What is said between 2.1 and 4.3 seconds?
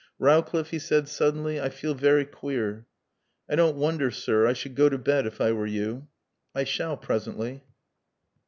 queer." "I don't wonder,